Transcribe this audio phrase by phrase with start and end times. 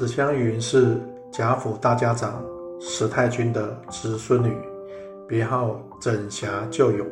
[0.00, 0.98] 史湘云是
[1.30, 2.42] 贾府大家长
[2.80, 4.56] 史太君的侄孙女，
[5.28, 7.04] 别号枕霞旧友。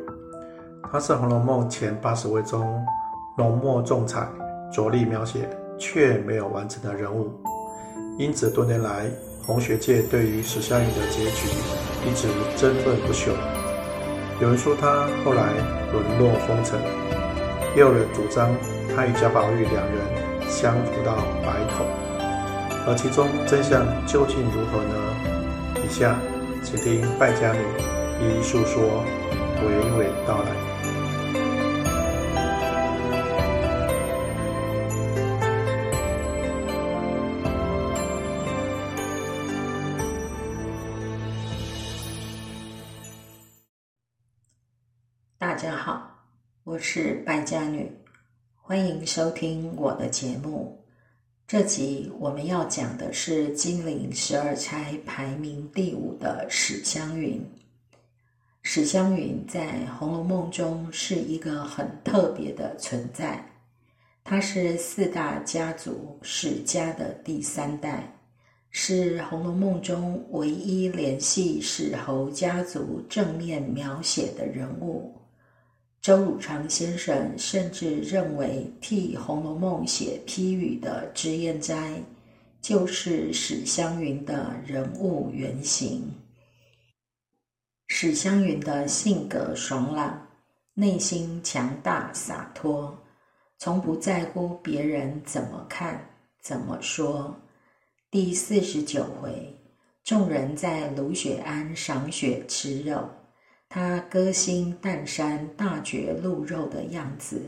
[0.91, 2.83] 她是《红楼梦》前八十位中
[3.37, 4.27] 浓墨重彩、
[4.73, 5.47] 着力描写
[5.77, 7.29] 却没有完成的人物，
[8.17, 9.05] 因此多年来
[9.45, 11.47] 红学界对于史湘云的结局
[12.09, 13.31] 一直争论不休。
[14.41, 15.53] 有人说她后来
[15.93, 16.79] 沦落风尘，
[17.75, 18.49] 也有人主张
[18.95, 21.38] 她与贾宝玉两人相扶到。
[22.89, 24.95] 而其中真相究竟如何呢？
[25.85, 26.19] 以下
[26.63, 27.59] 请听败家女
[28.19, 29.05] 一一述说，
[29.61, 30.49] 娓娓道来。
[45.37, 46.09] 大家好，
[46.63, 47.95] 我是败家女，
[48.55, 50.83] 欢迎收听我的节目。
[51.49, 57.43] 这集我们要讲的是金陵十二钗排名第五的史湘云。
[58.61, 63.43] 史湘云在《红楼梦》中是一个很特别的存在，
[64.23, 68.15] 她是四大家族史家的第三代，
[68.69, 75.18] 是《红楼梦》中唯一联系史侯家族正面描写的人物。
[76.01, 82.01] 周汝昌先生甚至认为，替《红楼梦》写批语的脂砚斋，
[82.61, 86.09] 就是史湘云的人物原型。
[87.87, 90.25] 史湘云的性格爽朗，
[90.73, 92.97] 内心强大洒脱，
[93.57, 96.09] 从不在乎别人怎么看、
[96.41, 97.35] 怎么说。
[98.09, 99.53] 第四十九回，
[100.05, 103.09] 众人在芦雪庵赏雪吃肉。
[103.69, 107.39] 他歌星淡山大嚼鹿肉的样子，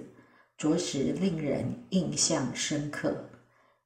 [0.56, 3.28] 着实令人印象深刻。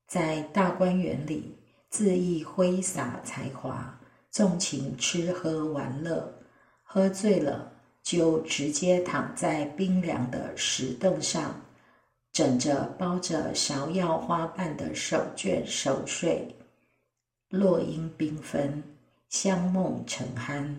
[0.05, 1.55] 在大观园里，
[1.89, 3.97] 恣意挥洒才华，
[4.29, 6.29] 纵情吃喝玩乐，
[6.83, 7.71] 喝醉了
[8.03, 11.61] 就直接躺在冰凉的石凳上，
[12.33, 16.53] 枕着包着芍药花瓣的手绢熟睡。
[17.47, 18.83] 落英缤纷，
[19.29, 20.75] 香梦沉酣。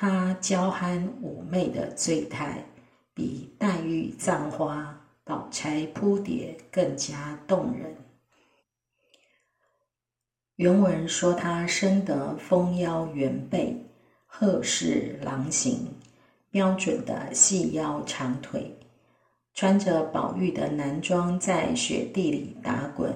[0.00, 2.64] 他娇憨妩媚的醉态，
[3.12, 7.94] 比黛玉葬花、宝钗扑蝶更加动人。
[10.56, 13.76] 原文说他生得丰腰圆背，
[14.24, 15.86] 鹤视狼形，
[16.50, 18.74] 标准的细腰长腿，
[19.52, 23.14] 穿着宝玉的男装在雪地里打滚，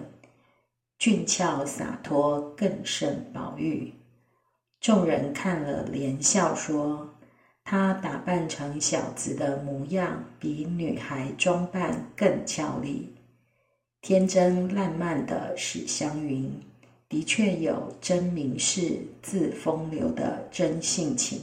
[0.98, 3.90] 俊俏洒脱，更胜宝玉。
[4.84, 7.08] 众人看了，连笑说
[7.64, 13.14] ：“他打扮成小子的模样，比女孩装扮更俏丽。
[14.02, 16.52] 天真烂漫的史湘云，
[17.08, 21.40] 的确有真名士自风流的真性情。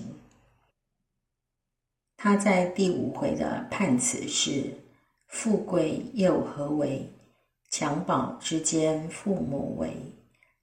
[2.17, 4.71] 他在第五回的判词是
[5.25, 7.11] ：‘富贵又何为？
[7.71, 9.89] 襁褓之间父母为。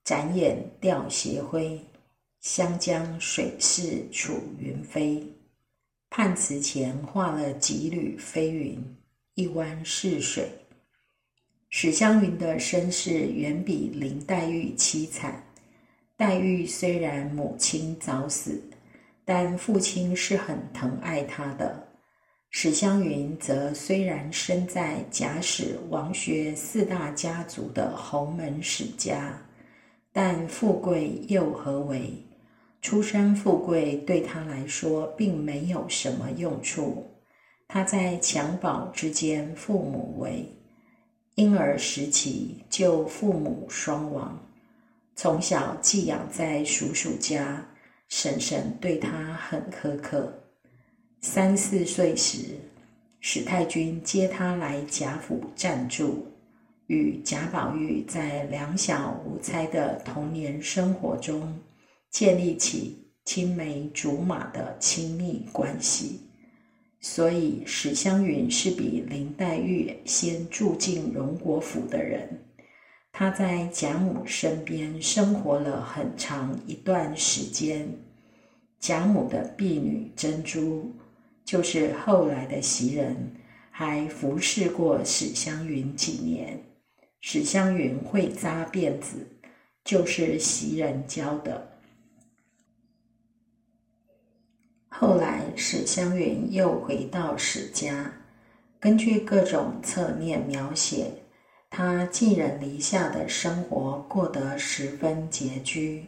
[0.04, 1.84] 展眼吊斜晖。’”
[2.40, 5.26] 湘江水势楚云飞，
[6.08, 8.96] 判词前画了几缕飞云，
[9.34, 10.48] 一湾逝水。
[11.68, 15.44] 史湘云的身世远比林黛玉凄惨。
[16.16, 18.62] 黛玉虽然母亲早死，
[19.24, 21.88] 但父亲是很疼爱她的。
[22.50, 29.38] 史湘云则虽然生在贾史王薛四大家族的侯门史家，
[30.12, 32.12] 但富贵又何为？
[32.80, 37.06] 出身富贵对他来说并没有什么用处。
[37.66, 40.50] 他在襁褓之间，父母为
[41.34, 44.38] 婴儿时期就父母双亡，
[45.14, 47.66] 从小寄养在叔叔家，
[48.08, 50.32] 婶婶对他很苛刻。
[51.20, 52.56] 三四岁时，
[53.20, 56.26] 史太君接他来贾府暂住，
[56.88, 61.58] 与贾宝玉在两小无猜的童年生活中。
[62.10, 66.20] 建立起青梅竹马的亲密关系，
[67.00, 72.26] 所以史湘云是比林黛玉先住进荣国府的人。
[73.12, 77.86] 她在贾母身边生活了很长一段时间。
[78.80, 80.90] 贾母的婢女珍珠，
[81.44, 83.14] 就是后来的袭人，
[83.70, 86.58] 还服侍过史湘云几年。
[87.20, 89.26] 史湘云会扎辫子，
[89.84, 91.68] 就是袭人教的。
[94.88, 98.12] 后来，史湘云又回到史家，
[98.80, 101.12] 根据各种侧面描写，
[101.68, 106.06] 他寄人篱下的生活过得十分拮据。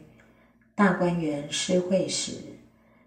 [0.74, 2.32] 大观园诗会时，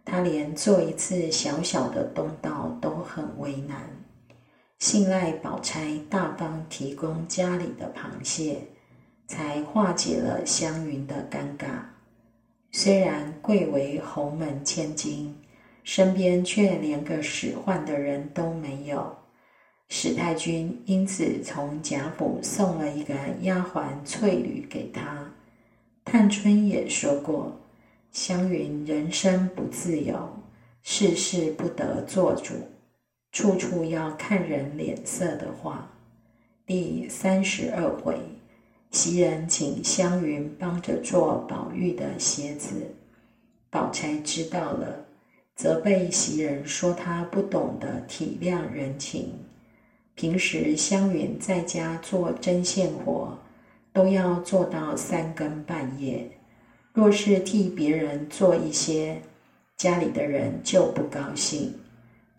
[0.05, 4.02] 他连做一次小小的东道都很为难。
[4.85, 8.57] 信赖宝钗大方提供家里的螃蟹，
[9.25, 11.67] 才化解了湘云的尴尬。
[12.69, 15.33] 虽然贵为侯门千金。
[15.85, 19.15] 身边却连个使唤的人都没有，
[19.87, 25.31] 史太君因此从贾府送了一个丫鬟翠缕给他。
[26.03, 27.57] 探春也说过
[28.11, 30.29] ：“湘云人生不自由，
[30.81, 32.53] 事事不得做主，
[33.33, 35.89] 处处要看人脸色的话。”
[36.65, 38.15] 第三十二回，
[38.91, 42.95] 袭人请湘云帮着做宝玉的鞋子，
[43.69, 45.03] 宝钗知道了。
[45.55, 49.33] 责备袭人说他不懂得体谅人情。
[50.15, 53.37] 平时湘云在家做针线活，
[53.91, 56.29] 都要做到三更半夜。
[56.93, 59.21] 若是替别人做一些，
[59.75, 61.73] 家里的人就不高兴。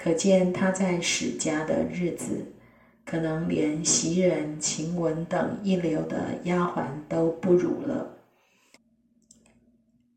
[0.05, 2.45] 可见他在史家的日子，
[3.07, 8.15] 可能连袭人、晴雯等一流的丫鬟都不如了。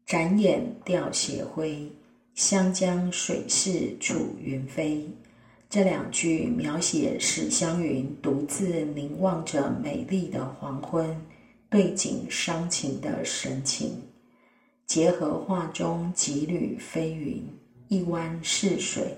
[0.05, 1.89] 展眼吊斜晖。
[2.33, 5.09] 湘江水逝楚云飞，
[5.69, 11.19] 这两句描写史湘云独自凝望着美丽的黄昏，
[11.69, 14.03] 对景伤情的神情，
[14.85, 17.41] 结合画中几缕飞云、
[17.87, 19.17] 一湾逝水，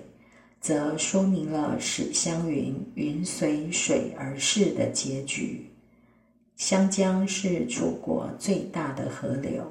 [0.60, 5.66] 则说明了史湘云云随水而逝的结局。
[6.56, 9.64] 湘江是楚国最大的河流。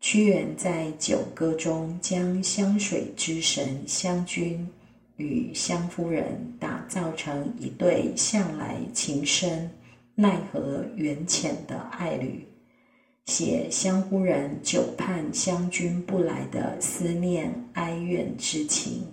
[0.00, 4.66] 屈原在《九歌》中将湘水之神湘君
[5.16, 6.24] 与湘夫人
[6.58, 9.70] 打造成一对向来情深、
[10.14, 12.44] 奈何缘浅的爱侣，
[13.26, 19.06] 写湘夫人久盼湘君不来的思念哀怨之情，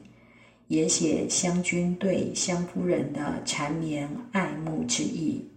[0.68, 5.50] 也写湘君对湘夫人的缠绵爱慕之意，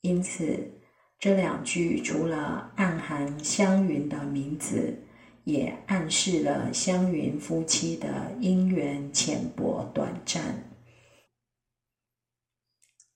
[0.00, 0.70] 因此。
[1.16, 4.94] 这两句除了暗含湘云的名字，
[5.44, 10.70] 也暗示了湘云夫妻的姻缘浅薄短暂。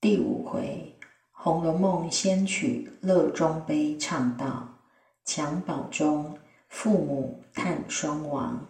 [0.00, 0.96] 第五回
[1.32, 4.78] 《红楼梦》先曲《乐中悲》唱道
[5.26, 6.38] ：“襁褓中，
[6.70, 8.66] 父母叹双亡，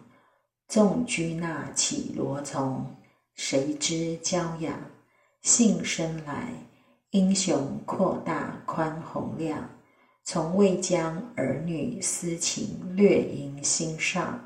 [0.69, 2.85] 纵居那绮罗丛，
[3.33, 4.79] 谁知娇养，
[5.41, 6.53] 幸生来。”
[7.09, 9.67] 英雄阔大宽宏量，
[10.23, 14.39] 从未将儿女私情略萦心上。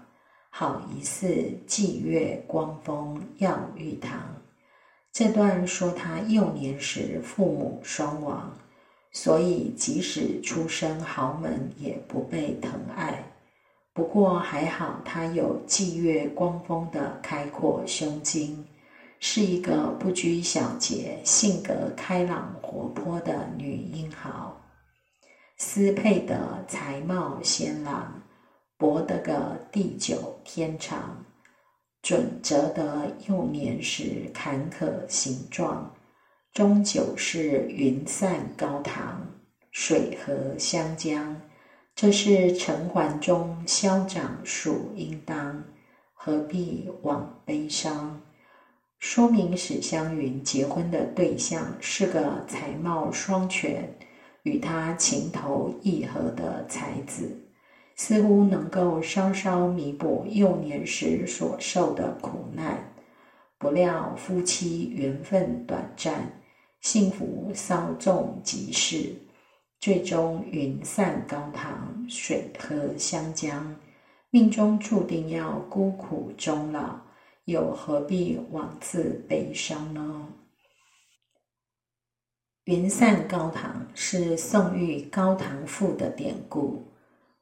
[0.50, 1.28] 好一似
[1.68, 4.18] 霁月光风耀玉堂。
[5.12, 8.58] 这段说他幼年时父母双亡，
[9.12, 13.33] 所以即使出身豪门也不被疼爱。
[13.94, 18.66] 不过还好，他有霁月光风的开阔胸襟。
[19.26, 24.62] 是一个不拘小节、性格开朗活泼的女英豪，
[25.56, 26.36] 斯佩德
[26.68, 28.22] 才貌仙朗，
[28.78, 31.24] 博得个地久天长，
[32.02, 35.96] 准则得幼年时坎坷形状，
[36.52, 39.26] 终究是云散高堂，
[39.72, 41.40] 水和湘江。
[41.96, 45.64] 这是尘寰中消长属应当，
[46.14, 48.20] 何必枉悲伤？
[48.98, 53.96] 说明史湘云结婚的对象是个才貌双全、
[54.42, 57.38] 与他情投意合的才子，
[57.96, 62.92] 似乎能够稍稍弥补幼年时所受的苦难。
[63.60, 66.42] 不料夫妻缘分短暂，
[66.82, 69.14] 幸福稍纵即逝，
[69.84, 73.76] 最终云散高堂，水和湘江，
[74.30, 76.98] 命中注定要孤苦终老。
[77.44, 80.26] 又何必枉自悲伤呢？
[82.64, 86.82] 云散高堂是宋玉《高堂赋》的典故。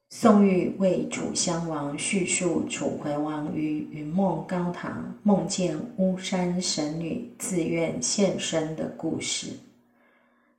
[0.09, 9.55] 宋玉为楚襄王叙述楚怀王于云梦高堂梦见巫山神女自愿献身的故事。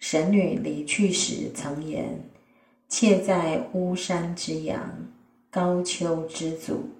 [0.02, 2.18] 神女离去时曾言
[2.90, 5.08] ：“妾在巫山之阳，
[5.48, 6.90] 高丘之祖，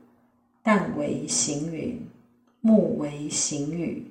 [0.63, 2.01] 但为行云。”
[2.63, 4.07] 木为行雨，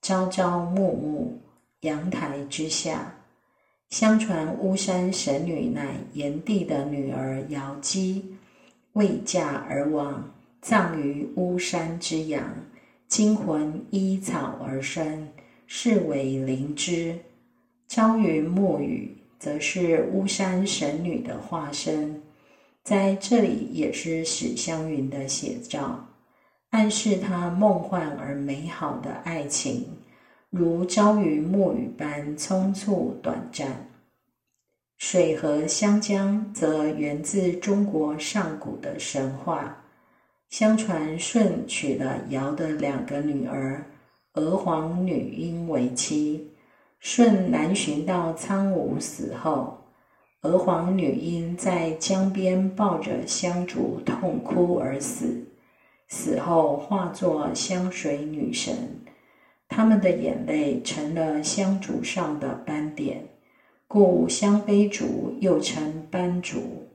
[0.00, 1.32] 朝朝暮暮，
[1.80, 3.16] 阳台之下。
[3.90, 8.36] 相传巫山神女乃炎帝的女儿瑶姬，
[8.92, 12.48] 未嫁而亡，葬于巫山之阳，
[13.08, 15.28] 精魂依草而生，
[15.66, 17.18] 是为灵芝。
[17.88, 22.20] 朝云暮雨则是巫山神女的化身，
[22.82, 26.08] 在这里也是史湘云的写照，
[26.70, 29.86] 暗示她梦幻而美好的爱情，
[30.50, 33.88] 如朝云暮雨般匆促短暂。
[34.98, 39.82] 水和湘江则源自中国上古的神话。
[40.48, 43.84] 相传舜娶了尧的两个女儿
[44.34, 46.48] 娥皇、女英为妻。
[47.00, 49.78] 舜南巡到苍梧死后，
[50.42, 55.44] 娥皇、女英在江边抱着香烛痛哭而死。
[56.08, 58.74] 死后化作香水女神，
[59.68, 63.28] 她们的眼泪成了香烛上的斑点。
[63.88, 66.88] 故香妃竹又称斑竹。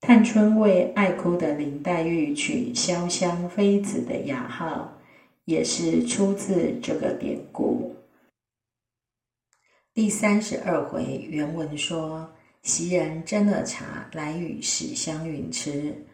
[0.00, 4.98] 探春为爱哭的林黛玉取潇湘妃子的雅号，
[5.46, 7.73] 也是出自这个典故。
[9.94, 12.28] 第三十二回原文说，
[12.62, 16.04] 袭人斟了茶来与史湘云吃，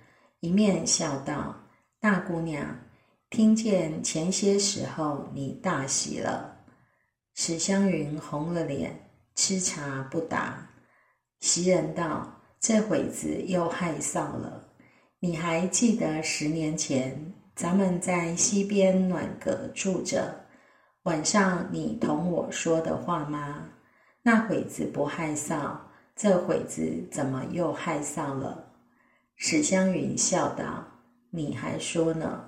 [0.40, 1.56] 一面笑道
[1.98, 2.78] ：“大姑娘，
[3.30, 6.58] 听见前些时候你大喜了。”
[7.34, 9.06] 史湘云红了脸。
[9.34, 10.70] 吃茶不答，
[11.38, 14.68] 袭人道：“这会子又害臊了。
[15.20, 20.44] 你还记得十年前咱们在西边暖阁住着，
[21.04, 23.64] 晚上你同我说的话吗？
[24.22, 25.76] 那会子不害臊，
[26.14, 28.66] 这会子怎么又害臊了？”
[29.36, 30.84] 史湘云笑道
[31.30, 32.44] ：“你还说呢？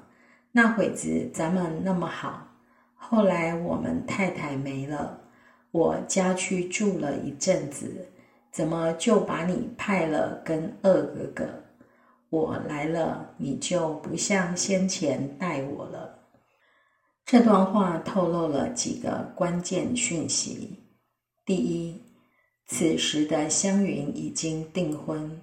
[0.52, 2.46] 那会子咱们那么好，
[2.94, 5.18] 后来我们太太没了。”
[5.72, 8.06] 我家去住了一阵子，
[8.50, 11.48] 怎么就把你派了跟二哥哥？
[12.28, 16.18] 我来了，你就不像先前待我了。
[17.24, 20.78] 这段话透露了几个关键讯息：
[21.44, 22.02] 第一，
[22.66, 25.40] 此时的湘云已经订婚，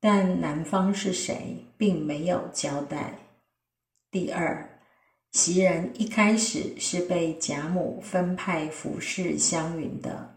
[0.00, 3.14] 但男方是谁，并没有交代；
[4.10, 4.68] 第二。
[5.30, 10.36] 袭人一开始是被贾母分派服侍湘云的，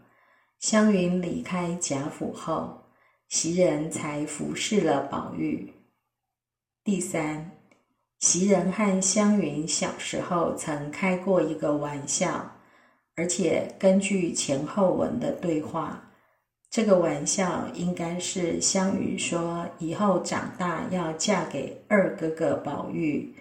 [0.58, 2.86] 湘云离开贾府后，
[3.28, 5.70] 袭人才服侍了宝玉。
[6.82, 7.55] 第三，
[8.20, 12.50] 袭人和湘云小时候曾开过一个玩笑，
[13.14, 16.02] 而且根据前后文的对话，
[16.70, 23.34] 这个玩笑应该是湘云说以后长大要嫁给二哥哥宝玉。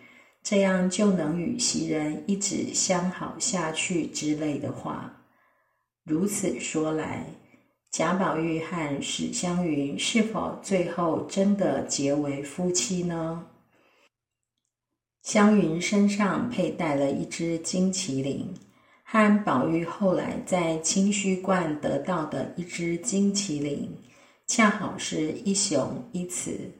[0.43, 5.11] 这样就能与袭人一直相好下去之类的话。
[6.03, 7.25] 如此说来，
[7.89, 13.43] 贾宝玉和史湘云是否最后真的结为夫妻呢？
[15.25, 18.47] 湘云身上佩戴了一只金麒麟，
[19.03, 23.89] 和宝玉后来在清虚观得到的一只金麒麟，
[24.45, 26.71] 恰好是一雄一雌。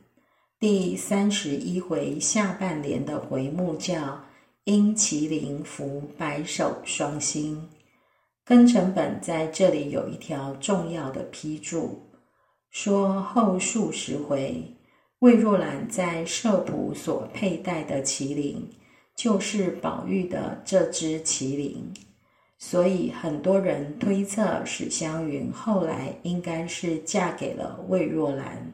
[0.60, 4.24] 第三十一回下半联的回目叫
[4.66, 7.68] “因麒麟伏白首双星”。
[8.46, 12.00] 庚辰本在这里有一条重要的批注，
[12.70, 14.64] 说后数十回
[15.20, 18.70] 魏若兰在社仆所佩戴的麒麟，
[19.16, 21.94] 就是宝玉的这只麒麟，
[22.58, 28.72] 所以很多人推测史湘云后来应该是嫁给了魏若兰。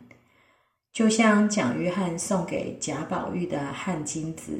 [0.91, 4.59] 就像蒋玉菡送给贾宝玉的汗金子，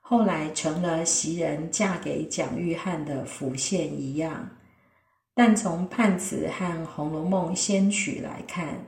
[0.00, 4.50] 后来成了袭人嫁给蒋玉菡的福线一样。
[5.34, 8.84] 但从判词和《红楼梦》仙曲来看，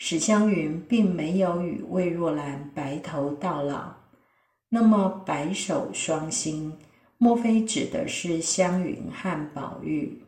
[0.00, 3.92] 史湘云并没有与魏若兰白头到老。
[4.68, 6.78] 那么白首双星，
[7.18, 10.22] 莫非指的是湘云和宝玉？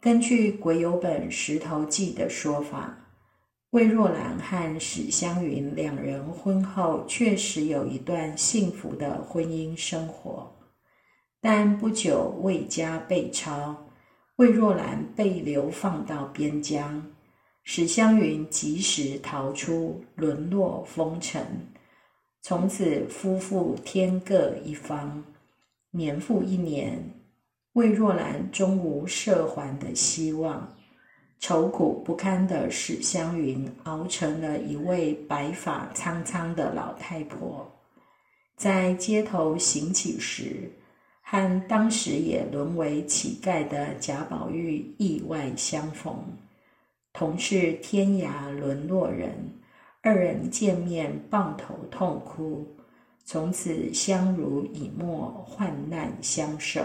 [0.00, 2.96] 根据鬼友本《石头记》的说法。
[3.70, 10.54] 魏若兰和史湘云两人婚后确实有一段幸福的婚姻生活，
[11.40, 13.88] 但不久魏家被抄，
[14.36, 17.04] 魏若兰被流放到边疆，
[17.64, 21.44] 史湘云及时逃出，沦落风尘，
[22.42, 25.24] 从此夫妇天各一方。
[25.90, 27.02] 年复一年，
[27.72, 30.76] 魏若兰终无涉还的希望。
[31.40, 37.70] 愁苦不堪的史湘云熬成了一位白发苍苍的老太婆，
[38.56, 40.70] 在街头行乞时，
[41.22, 46.16] 和当时也沦为乞丐的贾宝玉意外相逢，
[47.14, 49.30] 同是天涯沦落人，
[50.02, 52.66] 二人见面抱头痛哭，
[53.24, 56.82] 从此相濡以沫，患难相守。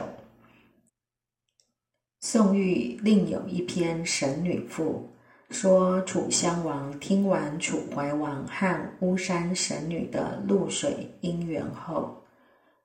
[2.19, 5.09] 宋玉另有一篇《神女赋》，
[5.55, 12.21] 说楚襄王听完楚怀王和巫山神女的露水姻缘后，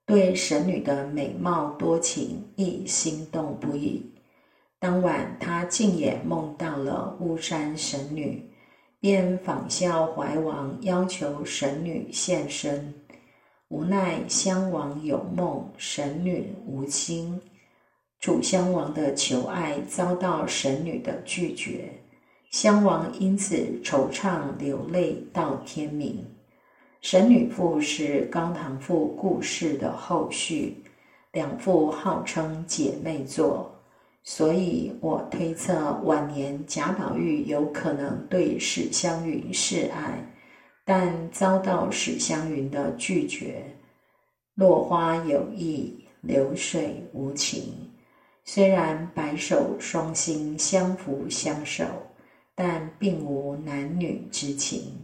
[0.07, 4.14] 对神女的美貌多情亦心动不已。
[4.85, 8.47] 当晚，他竟也梦到了巫山神女，
[9.01, 12.93] 便仿效怀王要求神女现身。
[13.69, 17.41] 无奈襄王有梦，神女无心。
[18.21, 21.91] 楚襄王的求爱遭到神女的拒绝，
[22.51, 26.23] 襄王因此惆怅流泪到天明。
[27.01, 30.77] 神女赋是高唐赋故事的后续，
[31.33, 33.74] 两赋号称姐妹作，
[34.27, 40.19] 所以我推测晚年贾宝玉有可能对史湘云示爱，
[40.83, 43.63] 但遭到史湘云的拒绝。
[44.55, 47.75] 落花有意，流水无情。
[48.47, 51.85] 虽然白首双星相扶相守，
[52.55, 54.95] 但并无男女之情。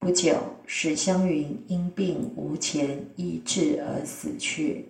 [0.00, 0.34] 不久，
[0.66, 4.88] 史湘云因病无钱医治而死去，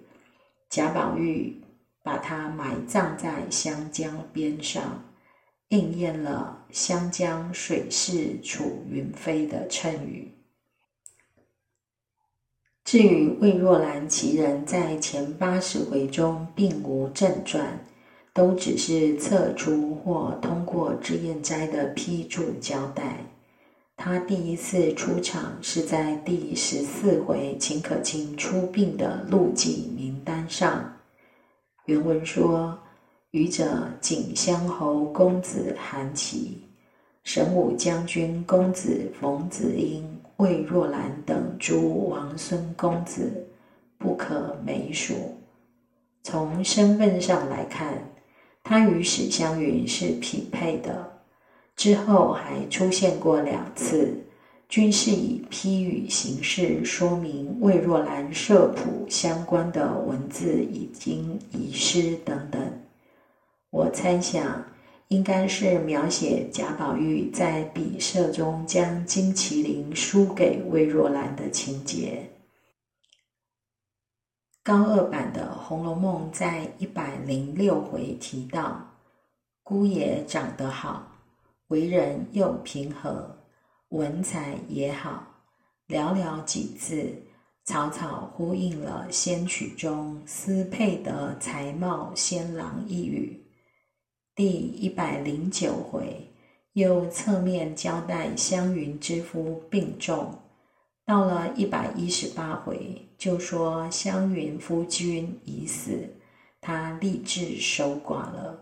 [0.71, 1.61] 贾宝玉
[2.02, 5.04] 把他埋葬在湘江边上，
[5.69, 10.33] 应验了“湘江水逝楚云飞”的谶语。
[12.85, 17.87] 至于魏若兰其人，在前八十回中并无正传，
[18.33, 23.19] 都只是侧出或通过脂砚斋的批注交代。
[23.97, 31.00] 他第一次出场是在第十四回秦可卿出殡的录记名单上。
[31.91, 32.79] 原文说
[33.33, 36.63] ：“余者景襄侯公子韩琦，
[37.25, 43.45] 神武将军公子冯子英。”魏若兰等诸王孙公子
[43.99, 45.15] 不可枚数。
[46.23, 47.93] 从身份上来看，
[48.63, 51.13] 他与史湘云是匹配的。
[51.75, 54.17] 之后还出现过两次，
[54.71, 62.80] 均是以批语形式说明魏若兰社谱相关的文字已经遗失等等。
[63.69, 64.65] 我猜想。
[65.11, 72.30] 应该是描写贾宝玉在笔舍中将金麒麟输给魏若兰的情节。
[74.63, 78.89] 高二版的《红楼梦》在一百零六回提到，
[79.65, 81.11] 姑爷长得好，
[81.67, 83.37] 为人又平和，
[83.91, 85.26] 文采也好，
[85.89, 87.13] 寥寥几字，
[87.65, 93.45] 草草呼应了仙曲中斯配得才貌仙郎一语。
[94.37, 96.33] 第一百零九回，
[96.75, 100.39] 又侧面交代湘云之夫病重。
[101.05, 106.09] 到了一百一十八回，就说湘云夫君已死，
[106.61, 108.57] 他立志守寡了。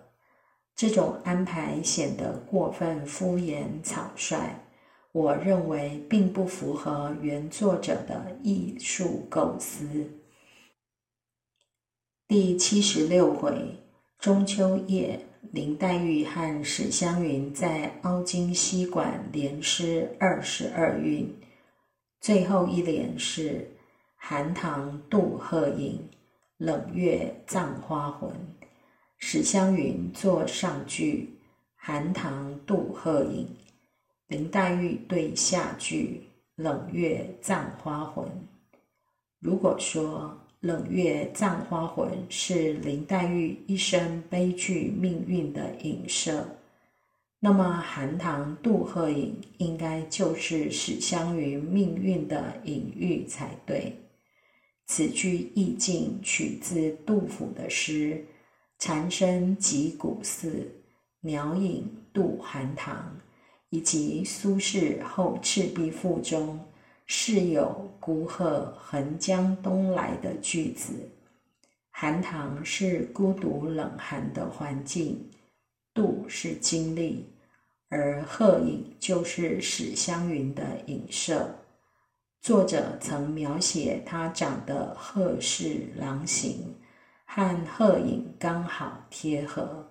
[0.75, 4.59] 这种安排显得过分敷衍草率，
[5.19, 9.85] 我认为并不符合原作者的艺术构思。
[12.29, 13.81] 第七十六回，
[14.21, 15.21] 中秋夜。
[15.53, 21.33] 林黛玉和史湘云在凹晶溪馆连诗二十二韵，
[22.21, 23.71] 最后一联是
[24.17, 26.07] “寒塘渡鹤影，
[26.59, 28.31] 冷月葬花魂”。
[29.17, 31.39] 史湘云作上句
[31.77, 33.49] “寒塘渡鹤影”，
[34.29, 36.23] 林黛玉对下句
[36.55, 38.29] “冷月葬花魂”。
[39.41, 46.47] 如果说，冷月葬花魂是林黛玉一生悲剧命运的影射，
[47.41, 53.97] 那么寒塘渡鹤影应该就是史湘云命运的隐喻才对。
[54.85, 58.27] 此句意境取自杜甫的诗
[58.79, 60.71] “蝉声及古寺，
[61.21, 63.17] 鸟影渡寒塘”，
[63.71, 66.59] 以及苏轼后《赤壁赋》中。
[67.11, 70.93] 是有孤鹤横江东来的句子，
[71.91, 75.19] 寒塘是孤独冷寒的环境，
[75.95, 77.25] 渡是经历，
[77.89, 81.49] 而鹤影就是史湘云的影射。
[82.43, 86.75] 作者曾描写他长得鹤视狼形，
[87.25, 89.88] 和鹤影刚好贴合。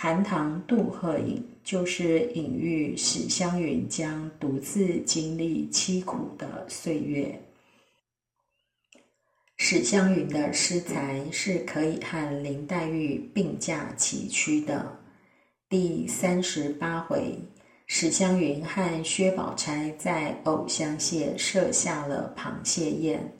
[0.00, 7.42] 寒塘渡鹤影，就是隐喻史湘云将独自经历凄苦的岁月。
[9.56, 15.00] 史湘云的诗才是可以和林黛玉并驾齐驱的。
[15.68, 17.36] 第三十八回，
[17.88, 23.32] 史湘云和薛宝钗在藕香榭设下了螃蟹宴，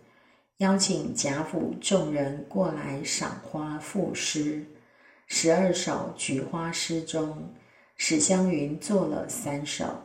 [0.57, 4.67] 邀请贾府众人过来赏花赋诗。
[5.31, 7.55] 十二首菊花诗中，
[7.97, 10.03] 史湘云作了三首，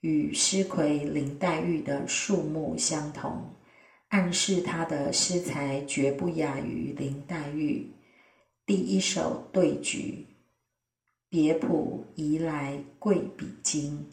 [0.00, 3.50] 与诗魁林黛玉的数目相同，
[4.08, 7.90] 暗示她的诗才绝不亚于林黛玉。
[8.64, 10.24] 第一首对菊，
[11.28, 14.08] 别浦移来贵比金，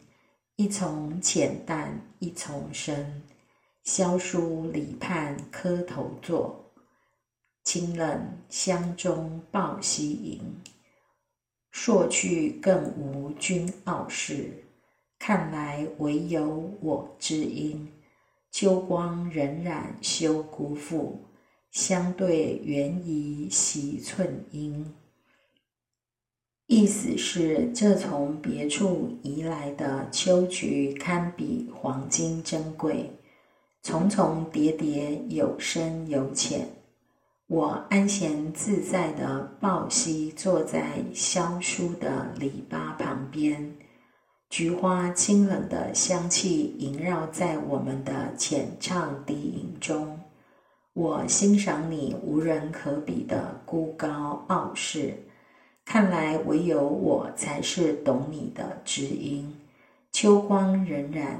[0.56, 3.22] 一丛浅淡一丛深，
[3.84, 6.67] 萧疏篱畔磕头坐。
[7.68, 10.40] 清冷香中抱膝吟，
[11.70, 14.64] 朔去更无君傲世。
[15.18, 17.86] 看来唯有我知音。
[18.50, 21.20] 秋光荏苒休辜负，
[21.70, 24.90] 相对缘宜惜寸阴。
[26.68, 33.10] 意思是，这从别处移来的秋菊，堪比黄金珍贵，
[33.82, 36.66] 重重叠叠，有深有浅。
[37.48, 43.74] 我安闲自在的抱膝坐在萧疏的篱笆旁边，
[44.50, 50.20] 菊花清冷的香气萦绕在我们的浅唱低吟中。
[50.92, 55.14] 我欣赏你无人可比的孤高傲世，
[55.86, 59.56] 看来唯有我才是懂你的知音。
[60.12, 61.36] 秋光荏苒，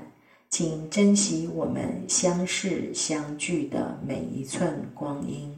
[0.49, 5.55] 请珍惜我们相识相聚的每一寸光阴。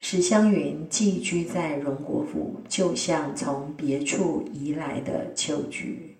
[0.00, 6.16] 史湘云寄居在荣国府，就像从别处移来的秋菊。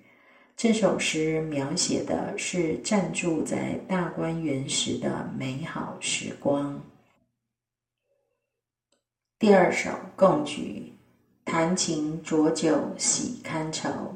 [0.54, 6.80] 这首诗描写的是暂住在大观园时的美好时光。
[9.38, 10.92] 第二首《共菊》，
[11.50, 14.14] 弹琴浊酒喜堪愁，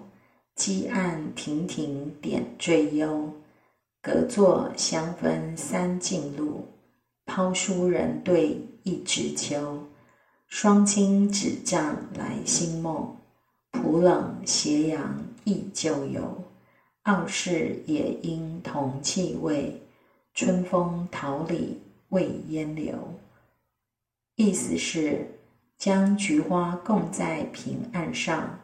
[0.55, 3.33] 积案亭亭点缀幽。
[4.03, 6.69] 隔座香分三径路，
[7.27, 8.61] 抛书人对。
[8.87, 9.83] 一枝秋，
[10.47, 13.17] 双清纸帐来新梦。
[13.71, 16.45] 浦冷斜阳忆旧游，
[17.05, 19.81] 傲世也因同气味。
[20.35, 22.95] 春风桃李未烟流。
[24.37, 25.27] 意思是
[25.79, 28.61] 将菊花供在平案上，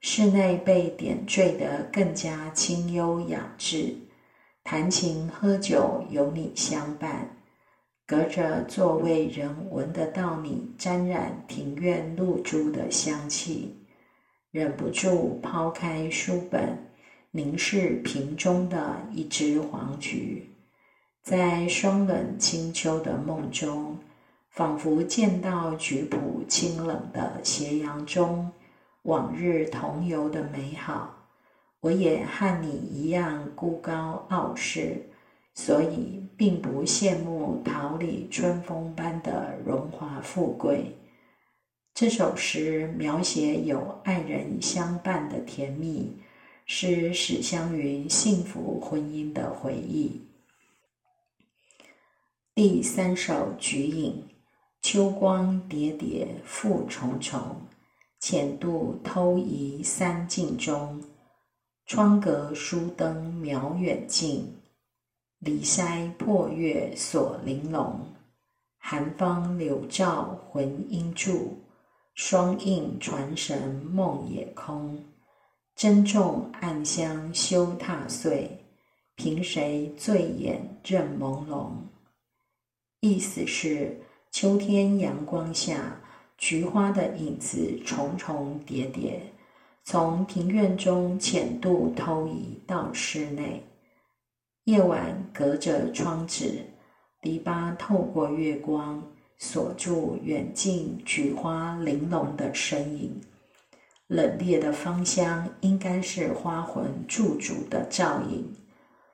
[0.00, 3.96] 室内被点缀得更加清幽雅致。
[4.62, 7.28] 弹琴喝酒有你相伴。
[8.06, 13.74] 隔着座位，仍闻得到你沾染庭院露珠的香气，
[14.50, 16.76] 忍不住抛开书本，
[17.30, 20.50] 凝视瓶中的一支黄菊，
[21.22, 23.98] 在霜冷清秋的梦中，
[24.50, 28.52] 仿佛见到菊圃清冷的斜阳中，
[29.04, 31.26] 往日同游的美好。
[31.80, 35.02] 我也和你一样孤高傲世。
[35.56, 40.96] 所以，并不羡慕桃李春风般的荣华富贵。
[41.94, 46.16] 这首诗描写有爱人相伴的甜蜜，
[46.66, 50.20] 是史湘云幸福婚姻的回忆。
[52.54, 54.12] 第三首《菊影》：
[54.82, 57.40] 秋光叠叠复重重，
[58.20, 61.02] 浅度偷移三径中。
[61.86, 64.63] 窗隔疏灯描远近。
[65.44, 68.00] 离筛破月锁玲珑，
[68.78, 71.58] 寒芳柳照魂应住，
[72.14, 75.04] 双映传神梦也空。
[75.76, 78.64] 珍重暗香休踏碎，
[79.16, 81.72] 凭谁醉眼任朦胧？
[83.00, 86.00] 意思是秋天阳光下，
[86.38, 89.20] 菊花的影子重重叠叠，
[89.82, 93.62] 从庭院中浅度偷移到室内。
[94.64, 96.64] 夜晚隔着窗纸，
[97.20, 99.02] 篱笆透过月光
[99.36, 103.20] 锁住远近菊花玲珑的身影。
[104.06, 108.54] 冷冽的芳香应该是花魂驻足的照影。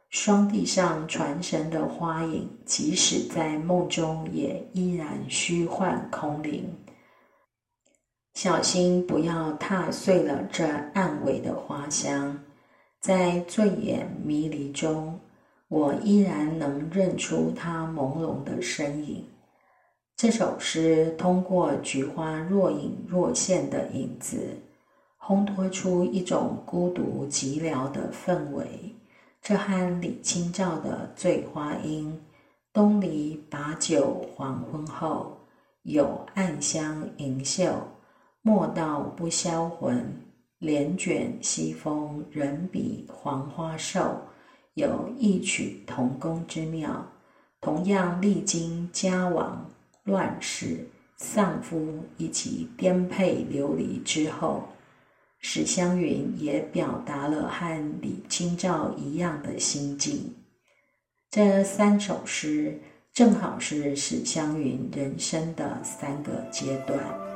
[0.09, 6.73] 霜地上传神的花影，即使在梦中也依然虚幻空灵。
[8.35, 12.39] 小心不要踏碎了这暗尾的花香，
[13.01, 15.19] 在醉眼迷离中。
[15.71, 19.25] 我依然能认出他朦胧的身影。
[20.17, 24.59] 这首诗通过菊花若隐若现的影子，
[25.21, 28.67] 烘托出一种孤独寂寥的氛围。
[29.41, 32.13] 这和李清照的《醉花阴》
[32.75, 35.39] “东篱把酒黄昏后，
[35.85, 37.73] 有暗香盈袖，
[38.43, 40.05] 莫道不销魂。
[40.59, 44.21] 帘卷西风，人比黄花瘦。”
[44.81, 47.07] 有异曲同工之妙，
[47.61, 49.71] 同样历经家亡
[50.05, 54.67] 乱世，丧夫以及颠沛流离之后，
[55.39, 60.35] 史湘云也表达了和李清照一样的心境。
[61.31, 62.81] 这三首诗
[63.13, 67.30] 正好是史湘云人生的三个阶段。